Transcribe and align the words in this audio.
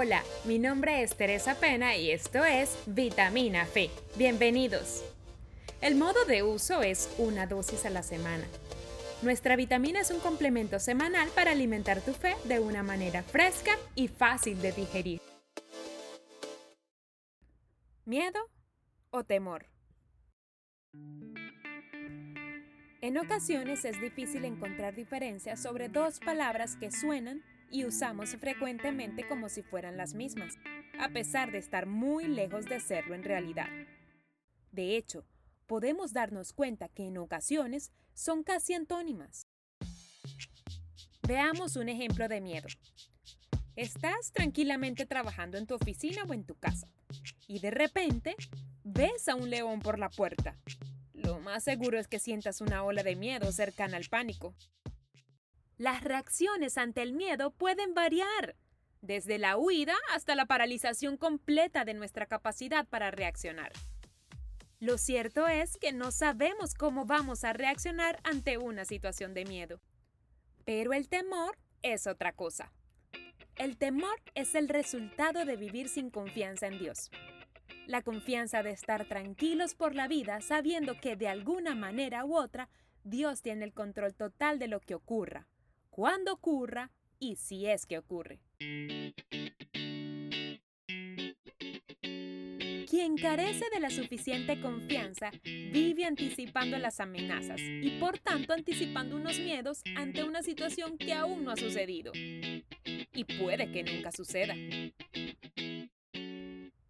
Hola, 0.00 0.22
mi 0.44 0.60
nombre 0.60 1.02
es 1.02 1.16
Teresa 1.16 1.56
Pena 1.56 1.96
y 1.96 2.12
esto 2.12 2.44
es 2.44 2.78
Vitamina 2.86 3.66
Fe. 3.66 3.90
Bienvenidos. 4.14 5.02
El 5.80 5.96
modo 5.96 6.24
de 6.24 6.44
uso 6.44 6.82
es 6.82 7.12
una 7.18 7.48
dosis 7.48 7.84
a 7.84 7.90
la 7.90 8.04
semana. 8.04 8.44
Nuestra 9.22 9.56
vitamina 9.56 9.98
es 9.98 10.12
un 10.12 10.20
complemento 10.20 10.78
semanal 10.78 11.28
para 11.34 11.50
alimentar 11.50 12.00
tu 12.00 12.12
fe 12.12 12.36
de 12.44 12.60
una 12.60 12.84
manera 12.84 13.24
fresca 13.24 13.72
y 13.96 14.06
fácil 14.06 14.62
de 14.62 14.70
digerir. 14.70 15.20
¿Miedo 18.04 18.38
o 19.10 19.24
temor? 19.24 19.66
En 23.00 23.18
ocasiones 23.18 23.84
es 23.84 24.00
difícil 24.00 24.44
encontrar 24.44 24.94
diferencias 24.94 25.60
sobre 25.60 25.88
dos 25.88 26.20
palabras 26.20 26.76
que 26.76 26.92
suenan 26.92 27.42
y 27.70 27.84
usamos 27.84 28.30
frecuentemente 28.36 29.26
como 29.26 29.48
si 29.48 29.62
fueran 29.62 29.96
las 29.96 30.14
mismas, 30.14 30.54
a 30.98 31.08
pesar 31.10 31.52
de 31.52 31.58
estar 31.58 31.86
muy 31.86 32.26
lejos 32.26 32.66
de 32.66 32.80
serlo 32.80 33.14
en 33.14 33.24
realidad. 33.24 33.68
De 34.72 34.96
hecho, 34.96 35.24
podemos 35.66 36.12
darnos 36.12 36.52
cuenta 36.52 36.88
que 36.88 37.06
en 37.06 37.18
ocasiones 37.18 37.92
son 38.14 38.42
casi 38.42 38.74
antónimas. 38.74 39.46
Veamos 41.26 41.76
un 41.76 41.88
ejemplo 41.88 42.26
de 42.26 42.40
miedo. 42.40 42.68
Estás 43.76 44.32
tranquilamente 44.32 45.06
trabajando 45.06 45.58
en 45.58 45.66
tu 45.66 45.74
oficina 45.74 46.24
o 46.24 46.34
en 46.34 46.44
tu 46.44 46.54
casa 46.56 46.88
y 47.46 47.60
de 47.60 47.70
repente 47.70 48.34
ves 48.82 49.28
a 49.28 49.34
un 49.34 49.50
león 49.50 49.80
por 49.80 49.98
la 49.98 50.08
puerta. 50.08 50.58
Lo 51.12 51.38
más 51.38 51.64
seguro 51.64 51.98
es 51.98 52.08
que 52.08 52.18
sientas 52.18 52.60
una 52.60 52.82
ola 52.82 53.02
de 53.02 53.14
miedo 53.14 53.52
cercana 53.52 53.96
al 53.96 54.08
pánico. 54.08 54.54
Las 55.78 56.02
reacciones 56.02 56.76
ante 56.76 57.02
el 57.02 57.12
miedo 57.12 57.52
pueden 57.52 57.94
variar, 57.94 58.56
desde 59.00 59.38
la 59.38 59.56
huida 59.56 59.94
hasta 60.12 60.34
la 60.34 60.46
paralización 60.46 61.16
completa 61.16 61.84
de 61.84 61.94
nuestra 61.94 62.26
capacidad 62.26 62.84
para 62.88 63.12
reaccionar. 63.12 63.70
Lo 64.80 64.98
cierto 64.98 65.46
es 65.46 65.76
que 65.76 65.92
no 65.92 66.10
sabemos 66.10 66.74
cómo 66.74 67.04
vamos 67.04 67.44
a 67.44 67.52
reaccionar 67.52 68.18
ante 68.24 68.58
una 68.58 68.84
situación 68.84 69.34
de 69.34 69.44
miedo. 69.44 69.80
Pero 70.64 70.94
el 70.94 71.08
temor 71.08 71.56
es 71.82 72.08
otra 72.08 72.32
cosa. 72.32 72.72
El 73.54 73.76
temor 73.76 74.20
es 74.34 74.56
el 74.56 74.68
resultado 74.68 75.44
de 75.44 75.56
vivir 75.56 75.88
sin 75.88 76.10
confianza 76.10 76.66
en 76.66 76.80
Dios. 76.80 77.08
La 77.86 78.02
confianza 78.02 78.64
de 78.64 78.72
estar 78.72 79.04
tranquilos 79.04 79.76
por 79.76 79.94
la 79.94 80.08
vida 80.08 80.40
sabiendo 80.40 80.98
que 81.00 81.14
de 81.14 81.28
alguna 81.28 81.76
manera 81.76 82.24
u 82.24 82.36
otra 82.36 82.68
Dios 83.04 83.42
tiene 83.42 83.64
el 83.64 83.72
control 83.72 84.16
total 84.16 84.58
de 84.58 84.66
lo 84.66 84.80
que 84.80 84.96
ocurra 84.96 85.46
cuándo 85.90 86.32
ocurra 86.32 86.90
y 87.18 87.36
si 87.36 87.66
es 87.66 87.86
que 87.86 87.98
ocurre. 87.98 88.40
Quien 92.88 93.16
carece 93.16 93.64
de 93.70 93.80
la 93.80 93.90
suficiente 93.90 94.60
confianza 94.60 95.30
vive 95.44 96.04
anticipando 96.04 96.78
las 96.78 97.00
amenazas 97.00 97.60
y 97.60 97.98
por 98.00 98.18
tanto 98.18 98.54
anticipando 98.54 99.16
unos 99.16 99.38
miedos 99.38 99.82
ante 99.94 100.24
una 100.24 100.42
situación 100.42 100.96
que 100.96 101.12
aún 101.12 101.44
no 101.44 101.50
ha 101.50 101.56
sucedido. 101.56 102.12
Y 102.14 103.24
puede 103.38 103.70
que 103.72 103.84
nunca 103.84 104.10
suceda. 104.10 104.54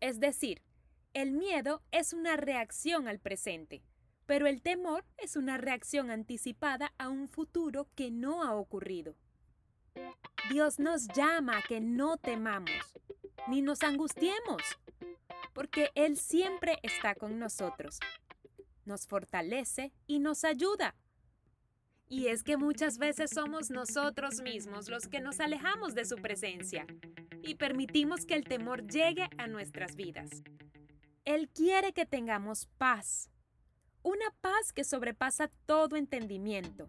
Es 0.00 0.18
decir, 0.18 0.62
el 1.12 1.32
miedo 1.32 1.82
es 1.92 2.14
una 2.14 2.36
reacción 2.36 3.06
al 3.06 3.18
presente, 3.18 3.82
pero 4.32 4.46
el 4.46 4.62
temor 4.62 5.04
es 5.18 5.36
una 5.36 5.58
reacción 5.58 6.10
anticipada 6.10 6.94
a 6.96 7.10
un 7.10 7.28
futuro 7.28 7.90
que 7.94 8.10
no 8.10 8.42
ha 8.42 8.54
ocurrido. 8.54 9.14
Dios 10.50 10.78
nos 10.78 11.06
llama 11.08 11.58
a 11.58 11.62
que 11.62 11.82
no 11.82 12.16
temamos, 12.16 12.94
ni 13.46 13.60
nos 13.60 13.82
angustiemos, 13.82 14.62
porque 15.52 15.90
Él 15.94 16.16
siempre 16.16 16.78
está 16.82 17.14
con 17.14 17.38
nosotros. 17.38 18.00
Nos 18.86 19.06
fortalece 19.06 19.92
y 20.06 20.18
nos 20.18 20.44
ayuda. 20.44 20.94
Y 22.08 22.28
es 22.28 22.42
que 22.42 22.56
muchas 22.56 22.96
veces 22.96 23.32
somos 23.34 23.68
nosotros 23.68 24.40
mismos 24.40 24.88
los 24.88 25.08
que 25.08 25.20
nos 25.20 25.40
alejamos 25.40 25.94
de 25.94 26.06
su 26.06 26.16
presencia 26.16 26.86
y 27.42 27.56
permitimos 27.56 28.24
que 28.24 28.36
el 28.36 28.44
temor 28.44 28.86
llegue 28.86 29.28
a 29.36 29.46
nuestras 29.46 29.94
vidas. 29.94 30.30
Él 31.26 31.50
quiere 31.50 31.92
que 31.92 32.06
tengamos 32.06 32.64
paz, 32.78 33.28
una 34.02 34.30
paz 34.40 34.72
que 34.72 34.84
sobrepasa 34.84 35.50
todo 35.66 35.96
entendimiento. 35.96 36.88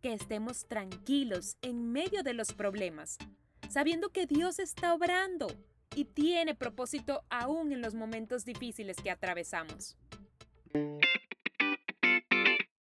Que 0.00 0.12
estemos 0.12 0.66
tranquilos 0.66 1.56
en 1.62 1.92
medio 1.92 2.22
de 2.22 2.34
los 2.34 2.52
problemas, 2.52 3.18
sabiendo 3.68 4.10
que 4.10 4.26
Dios 4.26 4.58
está 4.58 4.94
obrando 4.94 5.46
y 5.94 6.04
tiene 6.04 6.54
propósito 6.54 7.24
aún 7.30 7.72
en 7.72 7.80
los 7.80 7.94
momentos 7.94 8.44
difíciles 8.44 8.96
que 9.02 9.10
atravesamos. 9.10 9.96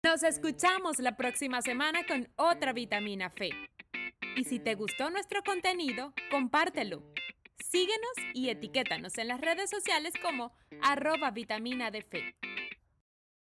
Nos 0.02 0.22
escuchamos 0.22 0.98
la 0.98 1.16
próxima 1.16 1.60
semana 1.60 2.06
con 2.06 2.28
otra 2.36 2.72
vitamina 2.72 3.30
fe. 3.30 3.50
Y 4.36 4.44
si 4.44 4.58
te 4.58 4.74
gustó 4.74 5.10
nuestro 5.10 5.42
contenido, 5.42 6.14
compártelo. 6.30 7.02
Síguenos 7.58 8.12
y 8.34 8.48
etiquétanos 8.48 9.18
en 9.18 9.28
las 9.28 9.40
redes 9.40 9.68
sociales 9.70 10.14
como 10.22 10.52
arroba 10.82 11.30
vitamina 11.30 11.90
de 11.90 12.02
fe. 12.02 12.34